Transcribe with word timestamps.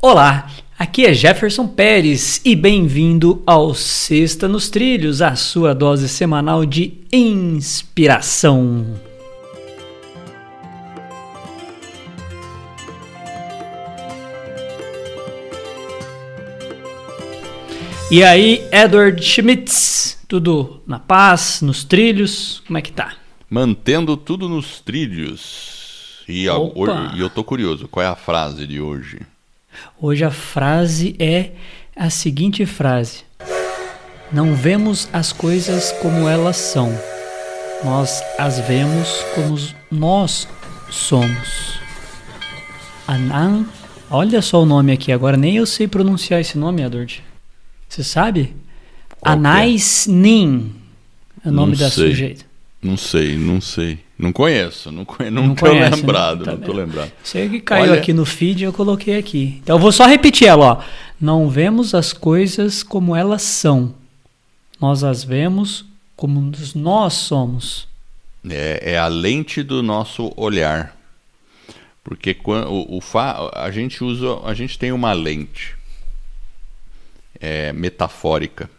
Olá, 0.00 0.50
aqui 0.78 1.06
é 1.06 1.14
Jefferson 1.14 1.66
Pérez 1.66 2.42
e 2.44 2.54
bem-vindo 2.54 3.42
ao 3.46 3.74
Sexta 3.74 4.46
nos 4.46 4.68
Trilhos, 4.68 5.22
a 5.22 5.34
sua 5.34 5.74
dose 5.74 6.06
semanal 6.06 6.66
de 6.66 7.00
inspiração. 7.10 9.00
E 18.10 18.22
aí, 18.22 18.62
Edward 18.70 19.20
Schmitz, 19.24 20.22
tudo 20.28 20.82
na 20.86 20.98
paz, 20.98 21.62
nos 21.62 21.84
trilhos? 21.84 22.62
Como 22.66 22.76
é 22.76 22.82
que 22.82 22.92
tá? 22.92 23.14
Mantendo 23.48 24.14
tudo 24.14 24.46
nos 24.46 24.78
trilhos. 24.78 26.22
E, 26.28 26.46
a, 26.48 26.54
Opa. 26.56 27.14
e 27.16 27.20
eu 27.20 27.30
tô 27.30 27.42
curioso, 27.42 27.88
qual 27.88 28.04
é 28.04 28.08
a 28.08 28.14
frase 28.14 28.66
de 28.66 28.78
hoje? 28.78 29.20
Hoje 30.00 30.24
a 30.24 30.30
frase 30.30 31.14
é 31.18 31.50
a 31.96 32.10
seguinte 32.10 32.64
frase: 32.66 33.24
Não 34.32 34.54
vemos 34.54 35.08
as 35.12 35.32
coisas 35.32 35.92
como 36.02 36.28
elas 36.28 36.56
são, 36.56 36.92
nós 37.84 38.22
as 38.38 38.58
vemos 38.60 39.24
como 39.34 39.58
nós 39.90 40.48
somos. 40.90 41.78
Anan, 43.06 43.66
olha 44.10 44.42
só 44.42 44.62
o 44.62 44.66
nome 44.66 44.92
aqui, 44.92 45.12
agora 45.12 45.36
nem 45.36 45.56
eu 45.56 45.66
sei 45.66 45.86
pronunciar 45.86 46.40
esse 46.40 46.58
nome, 46.58 46.82
Edward. 46.82 47.22
Você 47.88 48.02
sabe? 48.02 48.54
Qual 49.20 49.32
é? 49.32 49.38
Anais 49.38 50.06
Nin 50.08 50.74
é 51.44 51.48
o 51.48 51.52
nome 51.52 51.72
Não 51.72 51.78
da 51.78 51.90
sei. 51.90 52.08
sujeita. 52.10 52.44
Não 52.82 52.96
sei, 52.96 53.36
não 53.38 53.60
sei. 53.60 53.98
Não 54.18 54.32
conheço, 54.32 54.90
não, 54.90 55.04
conhe... 55.04 55.30
não, 55.30 55.48
Não 55.48 55.54
tô 55.54 55.66
conhece, 55.66 55.90
né? 55.90 55.96
lembrado, 55.96 56.44
Tá 56.44 56.52
não 56.52 56.58
tô 56.60 56.72
lembrado. 56.72 57.12
Que 57.22 57.60
caiu 57.60 57.92
Olha- 57.92 58.00
aqui 58.00 58.12
no 58.14 58.24
feed 58.24 58.64
eu 58.64 58.72
coloquei 58.72 59.18
aqui. 59.18 59.60
Então 59.62 59.76
eu 59.76 59.80
vou 59.80 59.92
só 59.92 60.06
repetir 60.06 60.48
ela, 60.48 60.64
ó. 60.66 60.82
Não 61.20 61.48
vemos 61.50 61.94
as 61.94 62.12
coisas 62.14 62.82
como 62.82 63.14
elas 63.14 63.42
são. 63.42 63.94
Nós 64.80 65.04
as 65.04 65.22
vemos 65.22 65.84
como 66.16 66.50
nós 66.74 67.12
somos. 67.12 67.86
É, 68.48 68.92
é 68.92 68.98
a 68.98 69.06
lente 69.08 69.62
do 69.62 69.82
nosso 69.82 70.32
olhar. 70.36 70.96
Porque 72.02 72.32
quan- 72.32 72.66
o, 72.68 72.96
o 72.96 73.00
fa... 73.02 73.50
a 73.54 73.70
gente 73.70 74.02
usa, 74.02 74.38
a 74.44 74.54
gente 74.54 74.78
tem 74.78 74.92
uma 74.92 75.12
lente 75.12 75.74
é, 77.40 77.72
metafórica, 77.72 78.70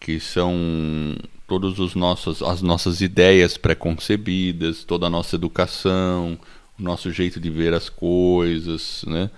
que 0.00 0.20
são 0.20 1.16
todas 1.46 1.78
os 1.78 1.94
nossos, 1.94 2.42
as 2.42 2.62
nossas 2.62 3.00
ideias 3.00 3.56
preconcebidas, 3.56 4.84
toda 4.84 5.06
a 5.06 5.10
nossa 5.10 5.36
educação, 5.36 6.38
o 6.78 6.82
nosso 6.82 7.10
jeito 7.10 7.38
de 7.38 7.50
ver 7.50 7.74
as 7.74 7.88
coisas, 7.88 9.04
né? 9.06 9.30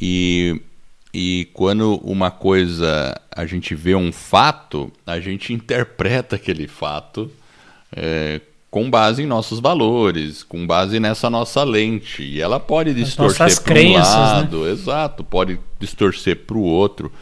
E, 0.00 0.60
e 1.12 1.48
quando 1.52 1.96
uma 1.96 2.30
coisa 2.30 3.20
a 3.30 3.44
gente 3.44 3.74
vê 3.74 3.94
um 3.94 4.12
fato, 4.12 4.90
a 5.06 5.20
gente 5.20 5.52
interpreta 5.52 6.36
aquele 6.36 6.66
fato 6.66 7.30
é, 7.94 8.40
com 8.70 8.88
base 8.88 9.22
em 9.22 9.26
nossos 9.26 9.60
valores, 9.60 10.42
com 10.42 10.66
base 10.66 10.98
nessa 10.98 11.28
nossa 11.28 11.62
lente. 11.62 12.22
E 12.22 12.40
ela 12.40 12.58
pode 12.58 12.94
distorcer 12.94 13.62
para 13.62 13.80
um 13.80 13.92
né? 13.92 13.98
lado, 13.98 14.66
exato, 14.66 15.22
pode 15.22 15.60
distorcer 15.78 16.36
para 16.46 16.56
o 16.56 16.62
outro. 16.62 17.12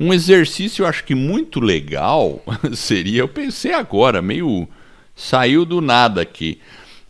Um 0.00 0.12
exercício, 0.12 0.82
eu 0.82 0.86
acho 0.86 1.04
que 1.04 1.14
muito 1.14 1.60
legal 1.60 2.42
seria, 2.74 3.20
eu 3.20 3.28
pensei 3.28 3.72
agora, 3.72 4.22
meio 4.22 4.68
saiu 5.14 5.64
do 5.64 5.80
nada 5.80 6.22
aqui. 6.22 6.60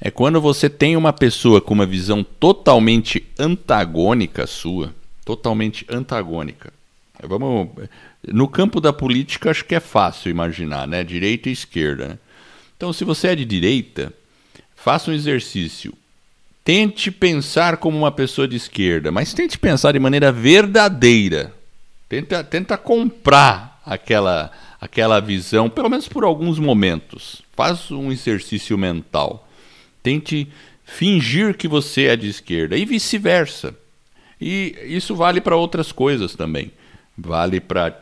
É 0.00 0.11
quando 0.11 0.41
você 0.41 0.70
tem 0.70 0.97
uma 0.97 1.12
pessoa 1.12 1.61
com 1.61 1.75
uma 1.75 1.84
visão 1.84 2.25
totalmente 2.25 3.27
antagônica 3.39 4.47
sua, 4.47 4.94
totalmente 5.25 5.84
antagônica. 5.89 6.72
Vamos, 7.22 7.70
no 8.27 8.48
campo 8.48 8.81
da 8.81 8.92
política 8.92 9.50
acho 9.50 9.64
que 9.64 9.75
é 9.75 9.81
fácil 9.81 10.31
imaginar, 10.31 10.86
né? 10.86 11.03
Direita 11.03 11.48
e 11.48 11.53
esquerda. 11.53 12.09
né? 12.09 12.19
Então, 12.77 12.92
se 12.92 13.05
você 13.05 13.28
é 13.28 13.34
de 13.34 13.44
direita, 13.44 14.12
faça 14.77 15.10
um 15.10 15.15
exercício. 15.15 15.93
Tente 16.62 17.10
pensar 17.10 17.78
como 17.78 17.98
uma 17.98 18.12
pessoa 18.12 18.47
de 18.47 18.56
esquerda, 18.56 19.10
mas 19.10 19.34
tente 19.34 19.59
pensar 19.59 19.93
de 19.93 19.98
maneira 19.98 20.31
verdadeira. 20.31 21.53
Tenta, 22.09 22.43
tenta 22.43 22.79
comprar 22.79 23.83
aquela, 23.85 24.51
aquela 24.81 25.21
visão, 25.21 25.69
pelo 25.69 25.91
menos 25.91 26.09
por 26.09 26.25
alguns 26.25 26.59
momentos. 26.59 27.43
Faz 27.55 27.91
um 27.91 28.11
exercício 28.11 28.79
mental. 28.79 29.47
Tente 30.03 30.49
fingir 30.85 31.57
que 31.57 31.69
você 31.69 32.07
é 32.07 32.17
de 32.17 32.29
esquerda 32.29 32.77
e 32.77 32.85
vice-versa. 32.85 33.75
E 34.41 34.75
isso 34.85 35.15
vale 35.15 35.41
para 35.41 35.57
outras 35.57 35.93
coisas 35.93 36.35
também. 36.35 36.71
Vale 37.17 37.61
para. 37.61 38.01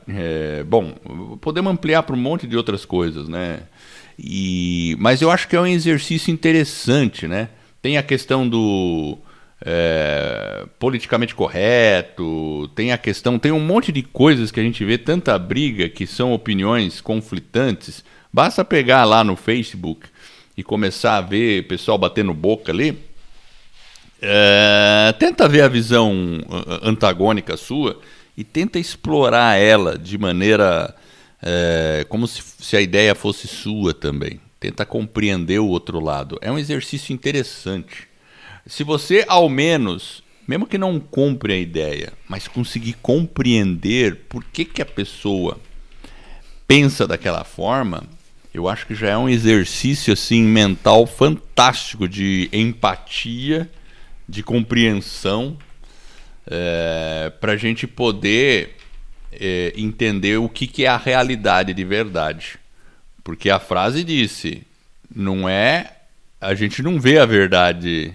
bom, 0.67 0.93
podemos 1.41 1.73
ampliar 1.73 2.03
para 2.03 2.15
um 2.15 2.19
monte 2.19 2.47
de 2.47 2.57
outras 2.57 2.85
coisas, 2.85 3.29
né? 3.29 3.63
E, 4.19 4.95
mas 4.99 5.21
eu 5.21 5.31
acho 5.31 5.49
que 5.49 5.57
é 5.57 5.61
um 5.61 5.67
exercício 5.67 6.31
interessante, 6.31 7.27
né? 7.27 7.49
Tem 7.81 7.97
a 7.97 8.03
questão 8.03 8.49
do 8.49 9.19
é, 9.65 10.67
politicamente 10.79 11.35
correto, 11.35 12.69
tem 12.75 12.93
a 12.93 12.99
questão, 12.99 13.39
tem 13.39 13.53
um 13.53 13.61
monte 13.61 13.91
de 13.91 14.03
coisas 14.03 14.51
que 14.51 14.61
a 14.61 14.63
gente 14.63 14.85
vê 14.85 14.99
tanta 14.99 15.39
briga 15.39 15.89
que 15.89 16.07
são 16.07 16.33
opiniões 16.33 17.01
conflitantes. 17.01 18.05
Basta 18.33 18.65
pegar 18.65 19.05
lá 19.05 19.25
no 19.25 19.37
Facebook 19.37 20.09
e 20.57 20.63
começar 20.63 21.17
a 21.17 21.21
ver 21.21 21.67
pessoal 21.67 21.97
batendo 21.97 22.35
boca 22.35 22.71
ali. 22.71 22.99
É, 24.21 25.15
tenta 25.19 25.49
ver 25.49 25.63
a 25.63 25.69
visão 25.69 26.41
uh, 26.41 26.89
antagônica 26.89 27.57
sua 27.57 28.01
e 28.37 28.43
tenta 28.43 28.79
explorar 28.79 29.57
ela 29.57 29.99
de 29.99 30.17
maneira 30.17 30.95
é, 31.43 32.05
como 32.09 32.27
se, 32.27 32.43
se 32.59 32.77
a 32.77 32.81
ideia 32.81 33.15
fosse 33.15 33.47
sua 33.47 33.95
também. 33.95 34.41
Tenta 34.59 34.87
compreender 34.87 35.59
o 35.59 35.69
outro 35.69 36.01
lado. 36.01 36.39
É 36.41 36.51
um 36.51 36.59
exercício 36.59 37.13
interessante. 37.13 38.09
Se 38.67 38.83
você, 38.83 39.25
ao 39.29 39.49
menos, 39.49 40.25
mesmo 40.47 40.67
que 40.67 40.77
não 40.77 40.99
compre 40.99 41.53
a 41.53 41.59
ideia, 41.59 42.13
mas 42.29 42.49
conseguir 42.49 42.95
compreender 42.95 44.17
por 44.29 44.43
que, 44.43 44.65
que 44.65 44.83
a 44.83 44.87
pessoa 44.87 45.59
pensa 46.67 47.07
daquela 47.07 47.45
forma, 47.45 48.03
eu 48.53 48.69
acho 48.69 48.87
que 48.87 48.95
já 48.95 49.11
é 49.11 49.17
um 49.17 49.29
exercício 49.29 50.13
assim 50.13 50.43
mental 50.43 51.07
fantástico 51.07 52.09
de 52.09 52.49
empatia, 52.53 53.71
de 54.29 54.43
compreensão, 54.43 55.57
é, 56.47 57.33
para 57.41 57.53
a 57.53 57.57
gente 57.57 57.87
poder 57.87 58.77
é, 59.33 59.73
entender 59.77 60.39
o 60.39 60.49
que, 60.49 60.67
que 60.67 60.85
é 60.85 60.89
a 60.89 60.97
realidade 60.97 61.73
de 61.73 61.85
verdade. 61.85 62.59
Porque 63.23 63.49
a 63.49 63.61
frase 63.61 64.03
disse, 64.03 64.63
não 65.15 65.49
é. 65.49 65.93
A 66.41 66.55
gente 66.55 66.83
não 66.83 67.01
vê 67.01 67.19
a 67.19 67.27
verdade 67.27 68.13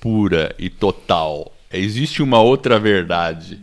pura 0.00 0.54
e 0.58 0.68
total. 0.70 1.54
Existe 1.72 2.22
uma 2.22 2.40
outra 2.40 2.78
verdade. 2.78 3.60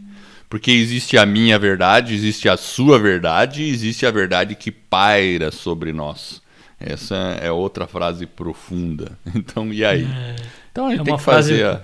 Porque 0.50 0.72
existe 0.72 1.18
a 1.18 1.26
minha 1.26 1.60
verdade, 1.60 2.14
existe 2.14 2.48
a 2.48 2.56
sua 2.56 2.98
verdade 2.98 3.64
e 3.64 3.70
existe 3.70 4.06
a 4.06 4.12
verdade 4.12 4.56
que 4.56 4.72
paira 4.72 5.52
sobre 5.52 5.92
nós. 5.92 6.42
Essa 6.80 7.16
é 7.42 7.52
outra 7.52 7.86
frase 7.88 8.26
profunda. 8.26 9.18
Então, 9.36 9.74
e 9.74 9.84
aí? 9.84 10.08
Então 10.72 10.88
a 10.88 10.92
gente 10.92 11.02
É 11.02 11.04
tem 11.04 11.18
que 11.18 11.24
fazer 11.24 11.60
frase- 11.60 11.82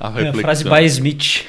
a, 0.00 0.06
a 0.08 0.08
É 0.08 0.10
a 0.10 0.10
reflexão. 0.32 0.40
frase 0.42 0.64
by 0.64 0.84
Smith. 0.86 1.44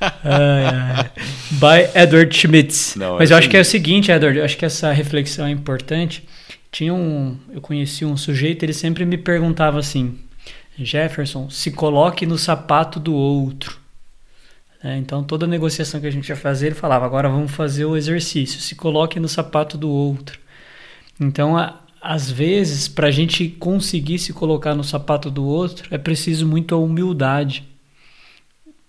Ai. 0.24 1.10
by 1.52 1.98
Edward 1.98 2.34
Schmitz. 2.36 2.96
Não, 2.96 3.18
Mas 3.18 3.30
eu 3.30 3.36
essa 3.36 3.38
acho 3.38 3.48
que 3.48 3.56
é 3.56 3.60
o 3.60 3.64
seguinte, 3.64 4.10
Edward, 4.10 4.38
eu 4.38 4.44
acho 4.44 4.56
que 4.56 4.64
essa 4.64 4.90
reflexão 4.92 5.46
é 5.46 5.50
importante. 5.50 6.24
Tinha 6.70 6.92
um, 6.92 7.36
eu 7.52 7.60
conheci 7.60 8.04
um 8.04 8.16
sujeito, 8.16 8.64
ele 8.64 8.72
sempre 8.72 9.04
me 9.04 9.16
perguntava 9.16 9.78
assim: 9.78 10.18
Jefferson, 10.78 11.50
se 11.50 11.70
coloque 11.70 12.24
no 12.26 12.38
sapato 12.38 12.98
do 12.98 13.14
outro. 13.14 13.78
É, 14.82 14.96
então 14.96 15.22
toda 15.22 15.46
negociação 15.46 16.00
que 16.00 16.06
a 16.06 16.10
gente 16.10 16.28
ia 16.28 16.36
fazer, 16.36 16.66
ele 16.66 16.74
falava: 16.74 17.04
agora 17.06 17.28
vamos 17.28 17.52
fazer 17.52 17.84
o 17.84 17.96
exercício, 17.96 18.60
se 18.60 18.74
coloque 18.74 19.20
no 19.20 19.28
sapato 19.28 19.76
do 19.78 19.88
outro. 19.88 20.38
Então, 21.20 21.56
a- 21.56 21.78
às 22.00 22.28
vezes, 22.30 22.88
para 22.88 23.06
a 23.06 23.10
gente 23.12 23.48
conseguir 23.48 24.18
se 24.18 24.32
colocar 24.32 24.74
no 24.74 24.82
sapato 24.82 25.30
do 25.30 25.44
outro, 25.44 25.86
é 25.94 25.98
preciso 25.98 26.48
muita 26.48 26.74
humildade 26.74 27.62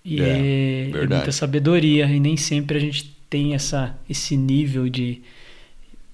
e, 0.03 0.19
É, 0.19 0.87
e 0.87 0.91
verdade. 0.91 1.13
muita 1.15 1.31
sabedoria. 1.31 2.05
E 2.07 2.19
nem 2.19 2.35
sempre 2.35 2.77
a 2.77 2.81
gente 2.81 3.15
tem 3.29 3.53
essa, 3.53 3.95
esse 4.09 4.35
nível 4.35 4.89
de 4.89 5.21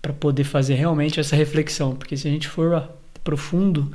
para 0.02 0.12
poder 0.14 0.44
fazer 0.44 0.76
realmente 0.76 1.20
essa 1.22 1.36
reflexão. 1.38 1.96
Porque 1.96 2.18
se 2.18 2.28
a 2.28 2.32
gente 2.32 2.50
for 2.50 2.90
profundo 3.24 3.90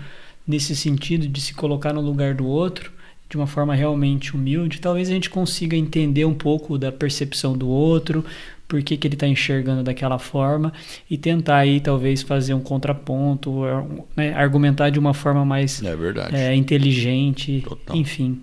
nesse 0.47 0.75
sentido 0.77 1.27
de 1.29 1.41
se 1.41 1.55
colocar 1.55 1.93
no 1.93 2.01
lugar 2.01 2.35
do 2.35 2.47
outro, 2.47 2.93
de 3.29 3.37
uma 3.37 3.47
forma 3.47 3.75
realmente 3.75 4.35
humilde, 4.37 4.81
talvez 4.81 5.09
a 5.09 5.13
gente 5.13 5.31
consiga 5.31 5.77
entender 5.77 6.25
um 6.25 6.35
pouco 6.35 6.77
da 6.79 6.93
percepção 6.93 7.57
do 7.57 7.69
outro, 7.69 8.25
por 8.69 8.83
que, 8.83 8.97
que 8.97 9.07
ele 9.07 9.15
está 9.15 9.27
enxergando 9.27 9.83
daquela 9.83 10.19
forma 10.19 10.73
e 11.11 11.17
tentar 11.19 11.59
aí 11.59 11.81
talvez 11.81 12.23
fazer 12.23 12.55
um 12.55 12.61
contraponto, 12.61 13.65
ar- 13.65 13.87
né, 14.17 14.33
argumentar 14.35 14.91
de 14.91 14.99
uma 14.99 15.13
forma 15.15 15.45
mais 15.45 15.83
É 15.83 15.97
verdade. 15.97 16.37
é, 16.37 16.55
inteligente, 16.55 17.63
Total. 17.67 17.97
enfim. 17.97 18.41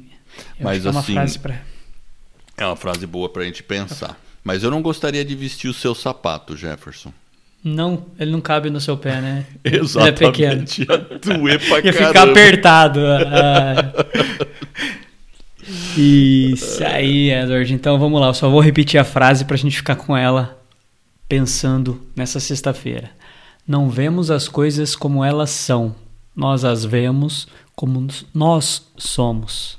Mas 0.60 0.82
que 0.82 0.88
é 0.88 0.92
uma 0.92 1.00
assim, 1.00 1.14
frase 1.14 1.40
para 1.40 1.62
É 2.58 2.66
uma 2.66 2.76
frase 2.76 3.06
boa 3.08 3.30
pra 3.30 3.44
gente 3.44 3.64
pensar. 3.64 4.20
Mas 4.44 4.64
eu 4.64 4.72
não 4.72 4.82
gostaria 4.82 5.24
de 5.24 5.36
vestir 5.36 5.70
o 5.70 5.74
seu 5.74 5.94
sapato, 5.94 6.56
Jefferson. 6.58 7.14
Não, 7.64 8.06
ele 8.20 8.32
não 8.32 8.42
cabe 8.42 8.70
no 8.72 8.80
seu 8.82 8.98
pé, 8.98 9.22
né? 9.22 9.46
Exatamente. 9.64 10.82
Ele 10.84 10.92
é 10.92 10.98
pequeno. 10.98 11.18
Ia 11.24 11.38
doer 11.38 11.60
pra 11.60 11.78
Ia 11.80 11.94
caramba. 11.94 12.08
ficar 12.08 12.30
apertado. 12.30 13.00
ah. 13.06 13.94
Isso 15.98 16.84
aí, 16.84 17.32
Edward. 17.32 17.74
Então 17.74 18.00
vamos 18.00 18.20
lá, 18.20 18.28
eu 18.28 18.34
só 18.34 18.50
vou 18.50 18.60
repetir 18.60 19.00
a 19.00 19.04
frase 19.04 19.46
pra 19.46 19.58
gente 19.58 19.78
ficar 19.78 19.96
com 19.96 20.16
ela 20.18 20.58
pensando 21.30 22.02
nessa 22.16 22.40
sexta-feira. 22.40 23.12
Não 23.68 23.90
vemos 23.90 24.32
as 24.32 24.48
coisas 24.48 24.96
como 24.96 25.24
elas 25.24 25.50
são, 25.52 25.96
nós 26.36 26.66
as 26.66 26.84
vemos 26.84 27.48
como 27.76 28.06
nós 28.34 28.88
somos. 28.98 29.78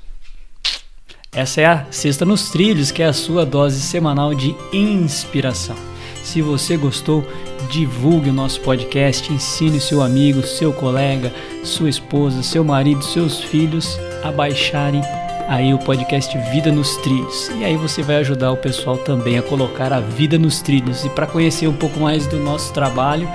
Essa 1.31 1.61
é 1.61 1.65
a 1.65 1.85
Sexta 1.91 2.25
nos 2.25 2.49
Trilhos, 2.51 2.91
que 2.91 3.01
é 3.01 3.07
a 3.07 3.13
sua 3.13 3.45
dose 3.45 3.81
semanal 3.81 4.33
de 4.35 4.55
inspiração. 4.71 5.75
Se 6.23 6.41
você 6.41 6.77
gostou, 6.77 7.27
divulgue 7.73 8.29
o 8.29 8.33
nosso 8.33 8.61
podcast, 8.61 9.33
ensine 9.33 9.81
seu 9.81 10.03
amigo, 10.03 10.43
seu 10.43 10.71
colega, 10.71 11.33
sua 11.63 11.89
esposa, 11.89 12.43
seu 12.43 12.63
marido, 12.63 13.03
seus 13.03 13.41
filhos 13.41 13.99
a 14.23 14.31
baixarem 14.31 15.01
aí 15.47 15.73
o 15.73 15.79
podcast 15.79 16.37
Vida 16.51 16.71
nos 16.71 16.95
Trilhos. 16.97 17.49
E 17.57 17.65
aí 17.65 17.75
você 17.75 18.03
vai 18.03 18.17
ajudar 18.17 18.51
o 18.51 18.57
pessoal 18.57 18.99
também 18.99 19.39
a 19.39 19.41
colocar 19.41 19.91
a 19.91 19.99
vida 19.99 20.37
nos 20.37 20.61
trilhos. 20.61 21.03
E 21.03 21.09
para 21.09 21.25
conhecer 21.25 21.67
um 21.67 21.73
pouco 21.73 21.99
mais 21.99 22.27
do 22.27 22.37
nosso 22.37 22.71
trabalho, 22.73 23.27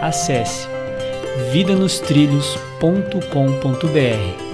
acesse 0.00 0.66
vidanostrilhos.com.br 1.52 4.51